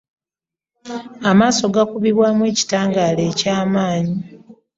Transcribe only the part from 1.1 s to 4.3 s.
Amaaso gakukibwamu ekitangala ekyamanyi